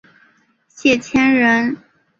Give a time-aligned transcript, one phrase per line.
[0.67, 1.77] 谢迁人。